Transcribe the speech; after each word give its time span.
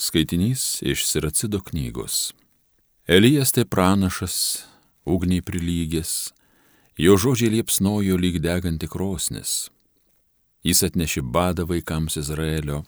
Skaitinys 0.00 0.78
iš 0.82 1.06
Siracido 1.06 1.60
knygos. 1.60 2.32
Elijas 3.06 3.52
tai 3.52 3.64
pranašas, 3.64 4.64
ugniai 5.04 5.42
prilygęs, 5.42 6.30
jo 6.96 7.16
žodžiai 7.18 7.50
liepsnojo 7.56 8.14
lyg 8.14 8.38
deganti 8.38 8.86
krosnis. 8.86 9.72
Jis 10.62 10.84
atnešė 10.86 11.24
badą 11.34 11.66
vaikams 11.66 12.14
Izraelio, 12.22 12.84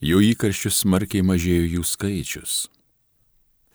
jo 0.00 0.22
įkarščius 0.24 0.78
smarkiai 0.86 1.26
mažėjo 1.32 1.66
jų 1.74 1.84
skaičius. 1.90 2.54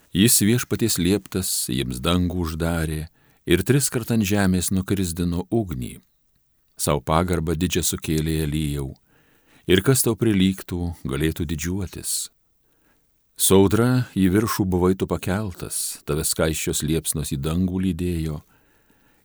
Jis 0.09 0.39
viešpaties 0.49 0.97
lieptas 0.97 1.53
jiems 1.69 2.01
dangų 2.01 2.41
uždarė 2.47 3.03
ir 3.45 3.65
tris 3.69 3.91
kart 3.93 4.09
ant 4.17 4.25
žemės 4.25 4.71
nukrisdino 4.73 5.45
ugnį. 5.53 5.99
Sau 6.73 7.05
pagarbą 7.05 7.53
didžią 7.53 7.85
sukėlė 7.91 8.41
Elijau, 8.49 8.95
ir 9.69 9.85
kas 9.85 10.01
tau 10.01 10.17
prilygtų, 10.17 10.81
galėtų 11.05 11.45
didžiuotis 11.53 12.17
Saudra 13.39 14.09
į 14.19 14.25
viršų 14.33 14.65
buvai 14.67 14.97
tu 14.99 15.07
pakeltas, 15.07 16.01
tave 16.03 16.25
skaiščios 16.27 16.81
liepsnos 16.83 17.31
į 17.31 17.37
dangų 17.39 17.79
lydėjo. 17.85 18.41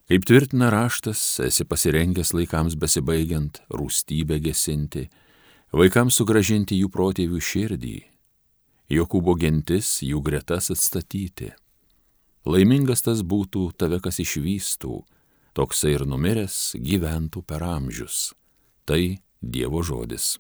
Kaip 0.07 0.27
tvirtina 0.29 0.69
raštas, 0.71 1.41
esi 1.43 1.67
pasirengęs 1.67 2.31
laikams 2.37 2.77
besibaigiant, 2.79 3.59
rūstybę 3.75 4.39
gesinti, 4.45 5.09
vaikams 5.75 6.21
sugražinti 6.21 6.79
jų 6.79 6.93
protėvių 6.95 7.41
širdį, 7.43 7.97
Jokūbo 8.95 9.33
gentis 9.41 10.03
jų 10.05 10.21
gretas 10.23 10.69
atstatyti. 10.71 11.51
Laimingas 12.45 13.01
tas 13.03 13.25
būtų 13.25 13.71
tave, 13.81 13.99
kas 14.05 14.21
išvystų, 14.21 15.01
toksai 15.57 15.97
ir 15.97 16.05
numiręs 16.07 16.77
gyventų 16.77 17.43
per 17.49 17.65
amžius. 17.65 18.35
Tai 18.85 19.17
Dievo 19.41 19.83
žodis. 19.83 20.37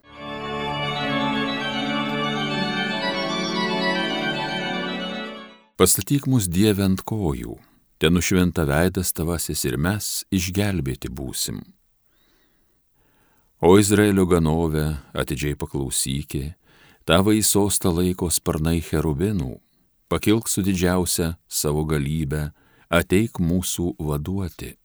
Pastatyk 5.76 6.28
mus 6.30 6.44
Dieve 6.46 6.84
ant 6.86 7.00
kojų, 7.02 7.56
ten 7.98 8.14
nušventa 8.14 8.62
veidas 8.62 9.08
tavasis 9.10 9.64
ir 9.66 9.74
mes 9.74 10.22
išgelbėti 10.30 11.08
būsim. 11.10 11.56
O 13.58 13.72
Izraelio 13.80 14.22
ganovė, 14.30 14.84
atidžiai 15.18 15.56
paklausykė, 15.58 16.52
tavo 17.02 17.34
į 17.34 17.40
sostą 17.42 17.90
laiko 17.90 18.28
sparnai 18.30 18.76
cherubinų, 18.86 19.56
pakilk 20.06 20.46
su 20.52 20.62
didžiausia 20.62 21.32
savo 21.50 21.82
galybė, 21.90 22.52
ateik 22.86 23.40
mūsų 23.42 23.96
vaduoti. 23.98 24.76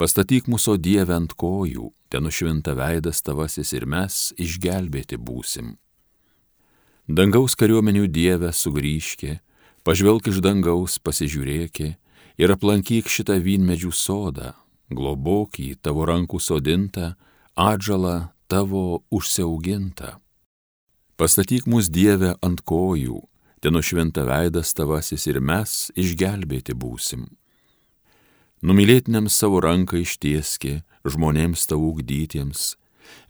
Pastatyk 0.00 0.48
mūsų 0.48 0.78
Dieve 0.80 1.12
ant 1.12 1.34
kojų, 1.36 1.90
ten 2.08 2.24
nušvinta 2.24 2.72
veidas 2.72 3.20
tavasis 3.20 3.74
ir 3.76 3.84
mes 3.84 4.30
išgelbėti 4.40 5.20
būsim. 5.20 5.74
Dangaus 7.04 7.52
kariuomenių 7.58 8.06
Dieve 8.08 8.54
sugrįžkė, 8.54 9.40
Pažvelk 9.88 10.26
iš 10.28 10.42
dangaus, 10.44 10.98
pasižiūrėki 11.00 11.94
ir 12.36 12.52
aplankyk 12.52 13.06
šitą 13.08 13.38
vynmedžių 13.40 13.88
sodą, 13.96 14.50
globok 14.92 15.56
į 15.64 15.78
tavo 15.80 16.02
rankų 16.04 16.36
sodintą, 16.44 17.14
atžalą 17.56 18.28
tavo 18.52 19.00
užsiaugintą. 19.08 20.18
Pastatyk 21.16 21.64
mus 21.64 21.88
Dievę 21.88 22.34
ant 22.44 22.60
kojų, 22.68 23.22
ten 23.64 23.72
nušventa 23.78 24.26
veidas 24.28 24.74
tavasis 24.76 25.24
ir 25.24 25.40
mes 25.40 25.88
išgelbėti 25.96 26.76
būsim. 26.76 27.24
Numylėtiniams 28.60 29.32
savo 29.32 29.62
ranką 29.64 30.02
ištieski, 30.02 30.82
žmonėms 31.08 31.64
tau 31.64 31.80
ugdytiems, 31.94 32.74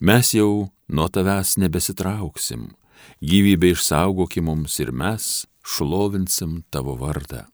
mes 0.02 0.34
jau 0.34 0.72
nuo 0.90 1.06
tavęs 1.06 1.54
nebesitrauksim, 1.62 2.72
gyvybę 3.22 3.70
išsaugoki 3.76 4.42
mums 4.42 4.80
ir 4.82 4.90
mes 4.90 5.46
šlovinsim 5.68 6.62
tavo 6.72 6.94
vardą. 6.96 7.44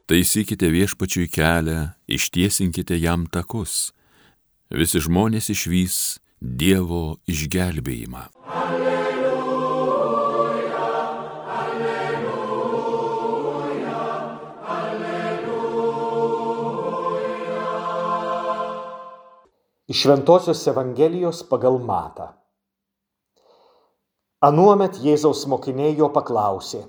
Taisykite 0.09 0.67
viešpačiui 0.73 1.29
kelią, 1.29 1.93
ištiesinkite 2.09 2.97
jam 2.97 3.29
takus. 3.29 3.93
Visi 4.73 5.01
žmonės 5.05 5.53
išvys 5.53 6.21
Dievo 6.41 7.19
išgelbėjimą. 7.29 8.29
Iš 19.89 20.03
Šventojios 20.03 20.67
Evangelijos 20.67 21.39
pagal 21.49 21.79
Matą. 21.81 22.27
Anuomet 24.45 24.99
Jėzaus 25.01 25.47
mokiniai 25.49 25.95
jo 25.97 26.11
paklausė, 26.13 26.83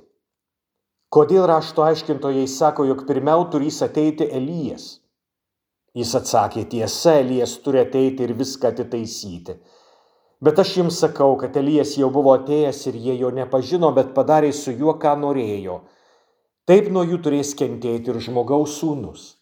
kodėl 1.15 1.45
rašto 1.47 1.85
aiškintojai 1.85 2.43
sako, 2.51 2.89
jog 2.89 3.05
pirmiau 3.07 3.45
turys 3.53 3.79
ateiti 3.87 4.27
Elijas. 4.41 4.89
Jis 5.95 6.11
atsakė, 6.19 6.65
tiesa, 6.75 7.15
Elijas 7.23 7.55
turi 7.63 7.79
ateiti 7.85 8.27
ir 8.27 8.35
viską 8.43 8.73
atitaisyti. 8.75 9.55
Bet 10.43 10.59
aš 10.59 10.75
jums 10.81 10.99
sakau, 10.99 11.39
kad 11.39 11.55
Elijas 11.55 11.95
jau 11.95 12.11
buvo 12.11 12.35
atėjęs 12.35 12.85
ir 12.91 12.99
jie 13.07 13.19
jo 13.23 13.31
nepažino, 13.31 13.95
bet 13.95 14.11
padarė 14.11 14.51
su 14.51 14.75
juo, 14.75 14.99
ką 14.99 15.15
norėjo. 15.23 15.85
Taip 16.67 16.91
nuo 16.91 17.07
jų 17.07 17.23
turės 17.23 17.55
kentėti 17.55 18.11
ir 18.11 18.19
žmogaus 18.27 18.75
sūnus. 18.83 19.38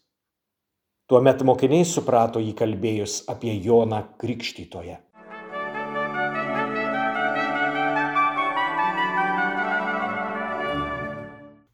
Tuomet 1.08 1.40
mokiniai 1.40 1.86
suprato 1.88 2.36
jį 2.36 2.50
kalbėjus 2.52 3.12
apie 3.32 3.54
Joną 3.64 4.02
Krikštytoje. 4.20 4.98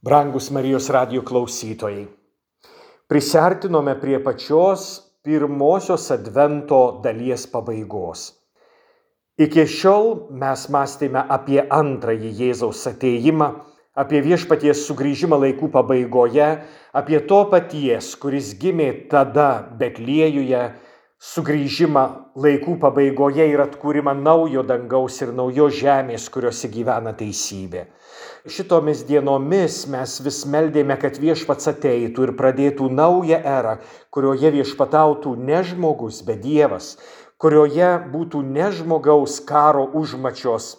Brangus 0.06 0.52
Marijos 0.54 0.86
radio 0.94 1.24
klausytojai, 1.26 2.04
prisartinome 3.10 3.96
prie 3.98 4.22
pačios 4.22 4.86
pirmosios 5.26 6.06
advento 6.14 6.80
dalies 7.02 7.50
pabaigos. 7.50 8.28
Iki 9.34 9.66
šiol 9.66 10.10
mes 10.30 10.68
mąstėme 10.70 11.26
apie 11.40 11.58
antrąjį 11.82 12.30
Jėzaus 12.38 12.86
ateimą 12.92 13.50
apie 13.94 14.20
viešpaties 14.24 14.86
sugrįžimą 14.88 15.38
laikų 15.44 15.70
pabaigoje, 15.74 16.48
apie 16.94 17.20
to 17.28 17.44
paties, 17.50 18.14
kuris 18.18 18.54
gimė 18.58 18.90
tada 19.10 19.48
Betliejuje, 19.78 20.64
sugrįžimą 21.24 22.02
laikų 22.36 22.74
pabaigoje 22.82 23.46
ir 23.52 23.62
atkūrimą 23.64 24.16
naujo 24.18 24.64
dangaus 24.66 25.20
ir 25.22 25.30
naujos 25.32 25.78
žemės, 25.78 26.26
kuriuose 26.28 26.68
gyvena 26.74 27.14
teisybė. 27.16 27.86
Šitomis 28.50 29.04
dienomis 29.08 29.84
mes 29.88 30.18
vis 30.26 30.42
meldėme, 30.50 30.98
kad 31.00 31.16
viešpats 31.22 31.70
ateitų 31.70 32.28
ir 32.28 32.34
pradėtų 32.36 32.90
naują 32.92 33.40
erą, 33.40 33.78
kurioje 34.12 34.52
viešpatautų 34.58 35.36
ne 35.38 35.62
žmogus, 35.64 36.20
bet 36.26 36.42
Dievas, 36.44 36.96
kurioje 37.40 37.94
būtų 38.12 38.42
ne 38.50 38.70
žmogaus 38.74 39.38
karo 39.48 39.86
užmačios 39.96 40.74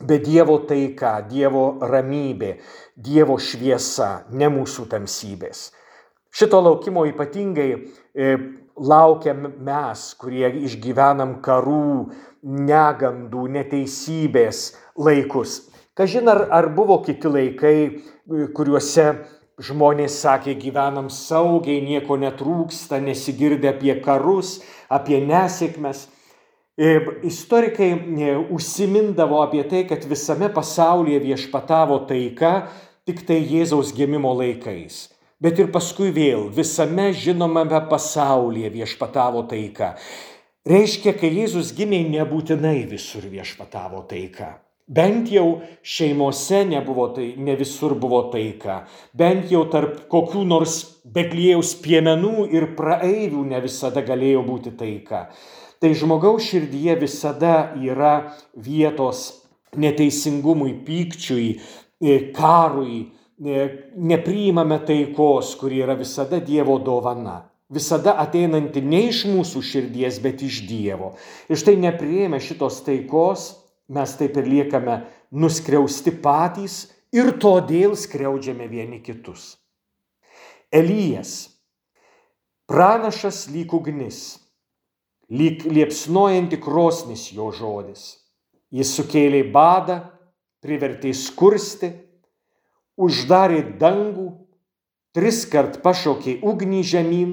Bet 0.00 0.24
Dievo 0.24 0.62
taika, 0.64 1.18
Dievo 1.28 1.64
ramybė, 1.84 2.54
Dievo 2.96 3.36
šviesa, 3.36 4.24
ne 4.32 4.48
mūsų 4.48 4.86
tamsybės. 4.94 5.68
Šito 6.32 6.60
laukimo 6.62 7.02
ypatingai 7.10 7.68
e, 7.74 8.30
laukiam 8.80 9.48
mes, 9.60 10.04
kurie 10.16 10.48
išgyvenam 10.64 11.40
karų, 11.44 12.12
negandų, 12.42 13.44
neteisybės 13.58 14.62
laikus. 14.96 15.66
Kažin 15.98 16.30
ar, 16.32 16.46
ar 16.54 16.70
buvo 16.72 17.00
kiti 17.04 17.28
laikai, 17.28 17.76
e, 17.84 18.46
kuriuose 18.56 19.10
žmonės 19.60 20.16
sakė, 20.22 20.54
gyvenam 20.56 21.10
saugiai, 21.12 21.82
nieko 21.84 22.16
netrūksta, 22.16 23.02
nesigirdė 23.04 23.74
apie 23.74 23.98
karus, 24.04 24.60
apie 24.88 25.20
nesėkmes. 25.26 26.06
E, 26.80 27.00
istorikai 27.28 27.90
e, 27.92 28.36
užsimindavo 28.48 29.42
apie 29.44 29.66
tai, 29.68 29.82
kad 29.84 30.04
visame 30.08 30.48
pasaulyje 30.48 31.18
viešpatavo 31.26 31.98
taika 32.08 32.70
tik 33.04 33.20
tai 33.28 33.42
Jėzaus 33.44 33.90
gimimo 33.92 34.32
laikais. 34.38 35.10
Bet 35.44 35.60
ir 35.60 35.68
paskui 35.74 36.08
vėl 36.16 36.48
visame 36.56 37.10
žinomame 37.12 37.82
pasaulyje 37.92 38.72
viešpatavo 38.78 39.44
taika. 39.52 39.90
Reiškia, 40.68 41.12
kai 41.20 41.28
Jėzus 41.32 41.74
gimė, 41.76 42.00
nebūtinai 42.16 42.82
visur 42.88 43.28
viešpatavo 43.28 44.06
taika. 44.08 44.50
Bent 44.88 45.28
jau 45.30 45.60
šeimose 45.84 46.64
nebuvo 46.66 47.10
tai, 47.14 47.34
ne 47.36 47.60
visur 47.60 47.92
buvo 47.92 48.24
taika. 48.32 48.86
Bent 49.12 49.52
jau 49.52 49.66
tarp 49.72 50.06
kokių 50.10 50.48
nors 50.48 50.80
betlėjaus 51.04 51.76
piemenų 51.84 52.48
ir 52.56 52.72
praeivių 52.76 53.44
ne 53.52 53.60
visada 53.68 54.00
galėjo 54.04 54.48
būti 54.48 54.78
taika. 54.80 55.26
Tai 55.80 55.94
žmogaus 55.96 56.44
širdyje 56.44 56.96
visada 57.00 57.72
yra 57.80 58.34
vietos 58.54 59.40
neteisingumui, 59.80 60.74
pykčiui, 60.84 61.54
e, 62.00 62.18
karui, 62.36 63.06
e, 63.40 63.68
nepriimame 63.96 64.80
taikos, 64.84 65.54
kuri 65.56 65.80
yra 65.84 65.96
visada 65.96 66.40
Dievo 66.40 66.78
dovana. 66.78 67.46
Visada 67.70 68.16
ateinanti 68.18 68.82
ne 68.82 69.04
iš 69.08 69.24
mūsų 69.30 69.62
širdies, 69.62 70.18
bet 70.20 70.42
iš 70.42 70.64
Dievo. 70.66 71.14
Ir 71.48 71.56
štai 71.56 71.76
nepriėmę 71.78 72.40
šitos 72.42 72.82
taikos, 72.86 73.52
mes 73.88 74.16
taip 74.18 74.36
ir 74.36 74.50
liekame 74.50 75.04
nuskriausti 75.30 76.12
patys 76.22 76.90
ir 77.14 77.30
todėl 77.38 77.94
skriaudžiame 77.96 78.66
vieni 78.70 78.98
kitus. 79.06 79.54
Elijas, 80.70 81.54
pranašas 82.70 83.46
lyg 83.50 83.72
ugnis, 83.74 84.38
lyg 85.30 85.64
liepsnojanti 85.64 86.58
krosnis 86.60 87.30
jo 87.32 87.50
žodis. 87.54 88.18
Jis 88.70 88.90
sukėlė 88.98 89.44
badą, 89.54 90.00
privertė 90.62 91.12
skursti, 91.16 91.92
uždarė 93.00 93.62
dangų, 93.80 94.28
tris 95.14 95.44
kart 95.50 95.80
pašaukė 95.82 96.38
ugnį 96.46 96.82
žemyn, 96.86 97.32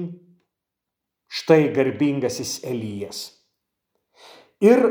štai 1.28 1.68
garbingasis 1.74 2.58
Elijas. 2.66 3.20
Ir 4.64 4.82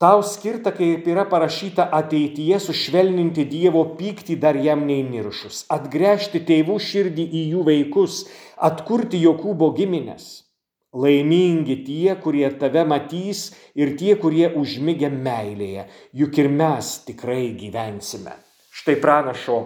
tau 0.00 0.20
skirta, 0.24 0.72
kaip 0.76 1.06
yra 1.08 1.24
parašyta 1.28 1.88
ateityje, 2.00 2.58
sušvelninti 2.60 3.46
Dievo 3.48 3.84
pyktį 3.96 4.36
dar 4.40 4.58
jam 4.60 4.84
neįniršus, 4.88 5.64
atgręžti 5.72 6.44
tėvų 6.48 6.76
širdį 6.80 7.24
į 7.24 7.46
jų 7.54 7.64
vaikus, 7.70 8.20
atkurti 8.56 9.20
Jokūbo 9.22 9.72
giminės 9.78 10.47
Laimingi 10.96 11.82
tie, 11.84 12.14
kurie 12.16 12.48
tave 12.56 12.84
matys 12.88 13.50
ir 13.76 13.92
tie, 14.00 14.14
kurie 14.16 14.48
užmigę 14.56 15.10
meilėje, 15.12 15.84
juk 16.16 16.38
ir 16.40 16.48
mes 16.48 16.92
tikrai 17.04 17.50
gyvensime. 17.60 18.38
Štai 18.72 18.96
pranašo 19.02 19.58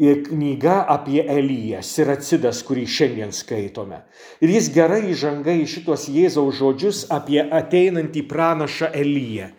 knyga 0.00 0.86
apie 0.88 1.22
Eliją, 1.28 1.82
Siracidas, 1.84 2.62
kurį 2.64 2.86
šiandien 2.88 3.32
skaitome. 3.36 4.00
Ir 4.40 4.50
jis 4.54 4.70
gerai 4.74 5.02
įžanga 5.12 5.54
į 5.60 5.66
šitos 5.68 6.08
Jėzaus 6.08 6.56
žodžius 6.58 7.04
apie 7.12 7.42
ateinantį 7.42 8.24
pranašą 8.30 8.90
Eliją. 8.96 9.50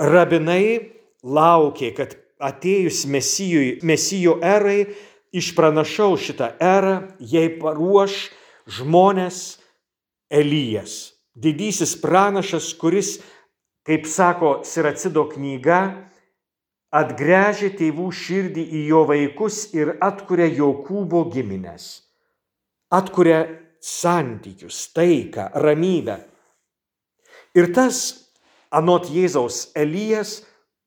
Rabinai 0.00 0.90
laukė, 1.22 1.92
kad 1.94 2.16
atėjus 2.42 3.04
mesijui, 3.06 3.78
mesijo 3.86 4.40
erai, 4.42 4.88
išpranašau 5.34 6.16
šitą 6.18 6.54
erą, 6.60 6.96
jai 7.20 7.48
paruoš 7.60 8.30
žmonės, 8.66 9.63
Elijas, 10.34 11.14
didysis 11.34 11.94
pranašas, 12.02 12.72
kuris, 12.78 13.18
kaip 13.86 14.08
sako 14.10 14.60
Siracido 14.66 15.28
knyga, 15.30 16.10
atgręžia 16.94 17.72
tėvų 17.78 18.08
širdį 18.14 18.64
į 18.78 18.84
jo 18.90 19.02
vaikus 19.08 19.66
ir 19.74 19.96
atkuria 20.02 20.46
Jokūbo 20.50 21.24
giminės. 21.34 22.04
Atkuria 22.94 23.44
santykius, 23.82 24.88
taiką, 24.94 25.50
ramybę. 25.60 26.18
Ir 27.54 27.70
tas, 27.74 28.00
anot 28.74 29.10
Jėzaus 29.12 29.68
Elijas, 29.78 30.40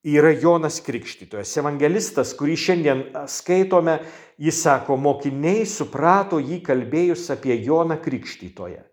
yra 0.07 0.31
Jonas 0.31 0.79
Krikštytojas. 0.83 1.51
Evangelistas, 1.59 2.33
kurį 2.38 2.55
šiandien 2.59 3.03
skaitome, 3.29 3.99
jis 4.39 4.61
sako, 4.63 4.97
mokiniai 4.99 5.65
suprato 5.67 6.39
jį 6.39 6.61
kalbėjus 6.63 7.27
apie 7.35 7.59
Joną 7.65 7.99
Krikštytoją. 8.03 8.85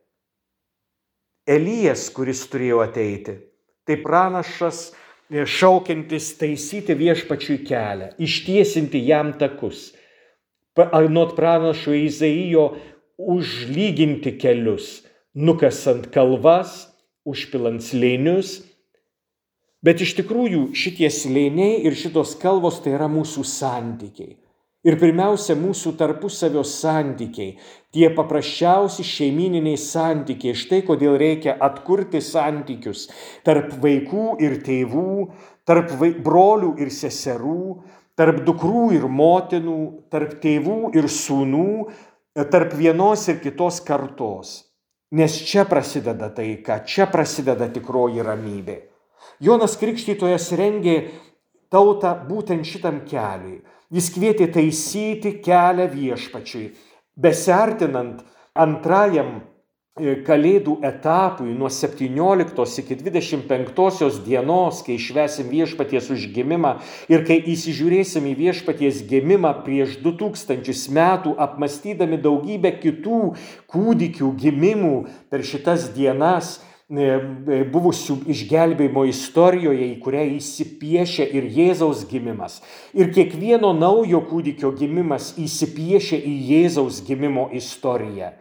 Elijas, 1.45 2.09
kuris 2.09 2.41
turėjo 2.49 2.81
ateiti, 2.81 3.35
tai 3.85 3.99
pranašas 4.01 4.87
e, 4.89 5.45
šaukiantis 5.45 6.31
taisyti 6.41 6.97
viešpačiui 6.97 7.59
kelią, 7.69 8.15
ištiesinti 8.17 9.03
jam 9.05 9.35
takus. 9.41 9.91
Anot 10.75 11.37
pranašo 11.37 11.93
Izaijo 11.95 12.71
užlyginti 13.21 14.33
kelius, 14.41 15.05
nukasant 15.35 16.09
kalvas, 16.15 16.89
užpilant 17.29 17.85
slėnius. 17.85 18.63
Bet 19.85 20.01
iš 20.01 20.17
tikrųjų 20.17 20.71
šitie 20.73 21.13
slėniai 21.13 21.83
ir 21.85 21.95
šitos 21.99 22.39
kalvos 22.41 22.81
tai 22.81 22.97
yra 22.97 23.11
mūsų 23.13 23.45
santykiai. 23.45 24.39
Ir 24.85 24.99
pirmiausia, 25.01 25.55
mūsų 25.57 25.95
tarpusavio 25.97 26.61
santykiai, 26.69 27.55
tie 27.95 28.11
paprasčiausi 28.13 29.05
šeimininiai 29.09 29.79
santykiai. 29.81 30.53
Štai 30.53 30.83
kodėl 30.85 31.17
reikia 31.21 31.55
atkurti 31.57 32.21
santykius 32.21 33.07
tarp 33.47 33.73
vaikų 33.81 34.35
ir 34.45 34.59
tėvų, 34.67 35.15
tarp 35.65 35.95
brolių 36.27 36.75
ir 36.85 36.93
seserų, 36.93 37.65
tarp 38.19 38.45
dukrų 38.45 38.91
ir 38.99 39.09
motinų, 39.09 39.81
tarp 40.13 40.37
tėvų 40.45 40.93
ir 40.99 41.09
sūnų, 41.09 41.69
tarp 42.53 42.77
vienos 42.77 43.25
ir 43.33 43.41
kitos 43.41 43.81
kartos. 43.87 44.59
Nes 45.15 45.37
čia 45.47 45.65
prasideda 45.65 46.29
taika, 46.35 46.83
čia 46.85 47.07
prasideda 47.09 47.71
tikroji 47.73 48.25
ramybė. 48.27 48.83
Jonas 49.41 49.79
Krikštytojas 49.81 50.51
rengė 50.59 50.97
tautą 51.73 52.13
būtent 52.29 52.67
šitam 52.67 53.01
keliui. 53.09 53.63
Jis 53.93 54.09
kvietė 54.15 54.49
taisyti 54.49 55.35
kelią 55.45 55.91
viešpačiui, 55.93 56.71
besartinant 57.21 58.23
antrajam 58.57 59.43
e, 60.01 60.15
Kalėdų 60.25 60.79
etapui 60.89 61.53
nuo 61.53 61.69
17 61.69 62.81
iki 62.81 62.97
25 63.03 64.23
dienos, 64.25 64.81
kai 64.87 64.97
švesim 64.97 65.53
viešpaties 65.53 66.09
užgimimą 66.17 66.79
ir 67.13 67.27
kai 67.29 67.39
įsižiūrėsim 67.53 68.27
į 68.33 68.35
viešpaties 68.41 69.05
gimimą 69.11 69.53
prieš 69.67 69.99
2000 70.03 70.95
metų, 70.97 71.37
apmastydami 71.37 72.19
daugybę 72.25 72.73
kitų 72.81 73.21
kūdikių 73.69 74.33
gimimų 74.41 74.95
per 75.29 75.45
šitas 75.45 75.91
dienas, 75.93 76.57
buvusių 76.89 78.19
išgelbėjimo 78.29 79.07
istorijoje, 79.09 79.87
į 79.95 80.01
kurią 80.05 80.25
įsipiešia 80.37 81.25
ir 81.33 81.47
Jėzaus 81.49 82.05
gimimas. 82.11 82.61
Ir 82.93 83.09
kiekvieno 83.09 83.73
naujo 83.73 84.21
kūdikio 84.29 84.75
gimimas 84.77 85.33
įsipiešia 85.41 86.21
į 86.21 86.35
Jėzaus 86.51 87.01
gimimo 87.07 87.49
istoriją. 87.57 88.35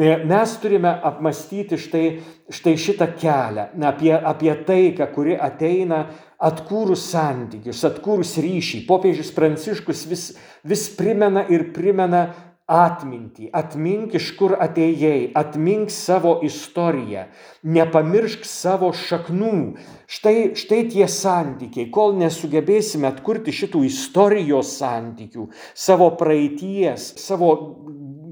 E, 0.00 0.16
mes 0.24 0.56
turime 0.62 0.88
apmastyti 0.88 1.76
štai, 1.76 2.06
štai 2.48 2.76
šitą 2.78 3.10
kelią, 3.20 3.68
apie, 3.84 4.14
apie 4.16 4.54
taiką, 4.64 5.10
kuri 5.12 5.36
ateina 5.36 6.06
atkūrus 6.40 7.04
santykius, 7.10 7.84
atkūrus 7.84 8.38
ryšį. 8.40 8.86
Popiežius 8.88 9.34
Pranciškus 9.36 10.06
vis, 10.08 10.30
vis 10.64 10.88
primena 10.96 11.44
ir 11.52 11.68
primena 11.74 12.30
atmintį, 12.70 13.48
atmink 13.56 14.14
iš 14.14 14.30
kur 14.38 14.54
atėjai, 14.62 15.32
atmink 15.34 15.90
savo 15.90 16.36
istoriją, 16.46 17.26
nepamiršk 17.66 18.46
savo 18.46 18.92
šaknų. 18.94 19.56
Štai, 20.10 20.52
štai 20.58 20.84
tie 20.92 21.08
santykiai, 21.10 21.88
kol 21.94 22.14
nesugebėsime 22.20 23.10
atkurti 23.10 23.54
šitų 23.54 23.82
istorijos 23.88 24.76
santykių, 24.78 25.48
savo 25.74 26.12
praeities, 26.20 27.10
savo 27.18 27.52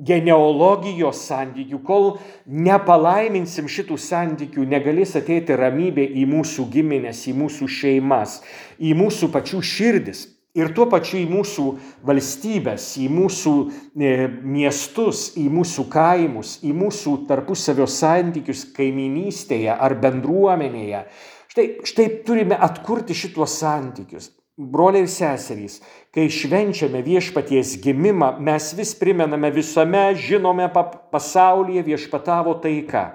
genealogijos 0.08 1.26
santykių, 1.28 1.82
kol 1.84 2.08
nepalaiminsim 2.46 3.68
šitų 3.68 3.98
santykių, 4.00 4.64
negalės 4.70 5.16
ateiti 5.18 5.58
ramybė 5.58 6.06
į 6.22 6.24
mūsų 6.30 6.70
giminės, 6.72 7.26
į 7.28 7.36
mūsų 7.42 7.68
šeimas, 7.80 8.40
į 8.78 8.94
mūsų 8.98 9.32
pačių 9.34 9.62
širdis 9.74 10.26
ir 10.58 10.72
tuo 10.74 10.88
pačiu 10.90 11.20
į 11.22 11.26
mūsų 11.30 11.66
valstybės, 12.08 12.90
į 13.00 13.08
mūsų 13.14 13.54
e, 13.94 14.14
miestus, 14.42 15.28
į 15.38 15.46
mūsų 15.54 15.86
kaimus, 15.92 16.58
į 16.66 16.74
mūsų 16.76 17.14
tarpusavio 17.28 17.86
santykius 17.90 18.66
kaiminystėje 18.76 19.70
ar 19.74 19.96
bendruomenėje. 20.02 21.04
Štai, 21.48 21.68
štai 21.88 22.08
turime 22.26 22.58
atkurti 22.58 23.16
šituos 23.16 23.56
santykius. 23.62 24.32
Broliai 24.58 25.04
ir 25.06 25.10
seserys, 25.12 25.76
kai 26.10 26.24
švenčiame 26.34 26.98
viešpaties 27.06 27.76
gimimą, 27.78 28.32
mes 28.42 28.72
vis 28.74 28.90
primename 28.98 29.52
visame 29.54 30.08
žinome 30.18 30.66
pasaulyje 31.12 31.84
viešpatavo 31.86 32.56
taika. 32.64 33.12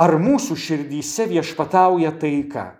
Ar 0.00 0.16
mūsų 0.16 0.56
širdyse 0.56 1.28
viešpatauja 1.28 2.14
taika? 2.16 2.77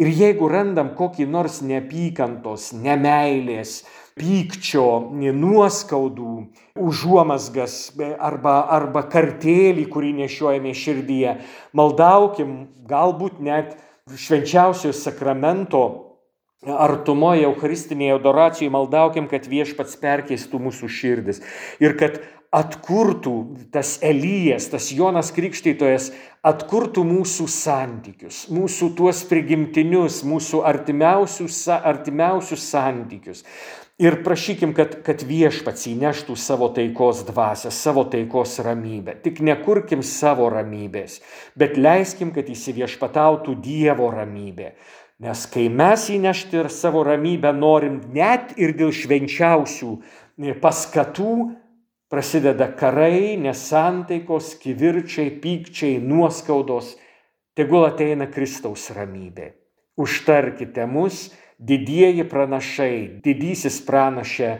Ir 0.00 0.10
jeigu 0.10 0.48
randam 0.50 0.92
kokį 0.98 1.26
nors 1.30 1.60
neapykantos, 1.66 2.72
nemailės, 2.76 3.82
pykčio, 4.18 5.10
nuoskaudų, 5.14 6.34
užuomasgas 6.78 7.94
arba, 8.18 8.60
arba 8.76 9.02
kartėlį, 9.10 9.88
kurį 9.90 10.12
nešiojame 10.22 10.74
širdyje, 10.78 11.38
maldaukim 11.74 12.56
galbūt 12.90 13.40
net 13.42 13.74
švenčiausiojo 14.06 14.94
sakramento 14.94 15.84
artumoje, 16.64 17.44
eucharistinėje 17.44 18.16
adoracijoje 18.18 18.72
maldaukim, 18.72 19.26
kad 19.28 19.46
viešpats 19.50 19.98
perkeistų 20.00 20.60
mūsų 20.66 20.88
širdis. 20.88 21.42
Ir 21.82 21.96
kad 22.00 22.22
atkurtų 22.54 23.34
tas 23.74 23.96
Elijas, 24.04 24.68
tas 24.70 24.90
Jonas 24.94 25.32
Krikštytojas, 25.34 26.12
atkurtų 26.44 27.02
mūsų 27.08 27.46
santykius, 27.50 28.44
mūsų 28.52 28.92
tuos 28.98 29.24
prigimtinius, 29.26 30.22
mūsų 30.28 30.60
artimiausius, 30.68 31.64
artimiausius 31.74 32.68
santykius. 32.68 33.42
Ir 34.02 34.16
prašykim, 34.26 34.72
kad, 34.74 34.96
kad 35.06 35.22
viešpats 35.22 35.86
įneštų 35.86 36.34
savo 36.38 36.66
taikos 36.74 37.22
dvasę, 37.28 37.70
savo 37.70 38.02
taikos 38.10 38.56
ramybę. 38.66 39.14
Tik 39.22 39.38
nekurkim 39.46 40.02
savo 40.02 40.48
ramybės, 40.50 41.20
bet 41.54 41.78
leiskim, 41.78 42.32
kad 42.34 42.50
įsiviešpatautų 42.50 43.54
Dievo 43.62 44.10
ramybė. 44.10 44.72
Nes 45.22 45.44
kai 45.46 45.68
mes 45.70 46.08
įnešti 46.10 46.58
ir 46.58 46.70
savo 46.74 47.04
ramybę 47.06 47.54
norim 47.54 48.00
net 48.14 48.56
ir 48.58 48.74
dėl 48.74 48.90
švenčiausių 48.90 49.92
paskatų, 50.58 51.36
prasideda 52.14 52.68
karai, 52.78 53.34
nesantaikos, 53.42 54.52
kivirčiai, 54.62 55.32
pykčiai, 55.42 55.98
nuoskaudos. 55.98 56.92
Tegul 57.58 57.88
ateina 57.88 58.28
Kristaus 58.30 58.84
ramybė. 58.94 59.48
Užtarkite 59.98 60.86
mus, 60.86 61.32
didieji 61.58 62.22
pranašai, 62.30 63.18
didysis 63.24 63.80
pranašė 63.86 64.52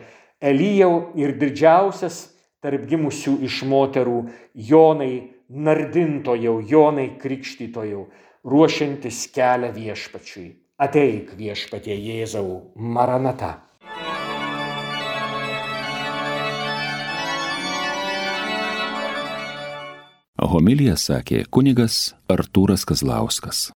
Elyjau 0.43 1.15
ir 1.15 1.37
didžiausias 1.39 2.19
tarp 2.63 2.89
gimusių 2.91 3.37
iš 3.47 3.63
moterų 3.71 4.19
Jonai 4.55 5.13
nardintojau, 5.49 6.57
Jonai 6.59 7.13
krikštytojau, 7.23 8.09
ruošiantis 8.51 9.29
kelią 9.35 9.71
viešpačiui. 9.79 10.49
Ateik 10.83 11.37
viešpatie 11.39 11.95
Jėzau, 11.95 12.75
Maranata. 12.75 13.61
Homilija 20.55 20.95
sakė 20.95 21.41
kunigas 21.51 22.13
Artūras 22.31 22.85
Kazlauskas. 22.87 23.73